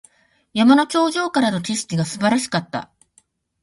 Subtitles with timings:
[0.55, 2.89] 山の頂上からの景色が素晴らしかった。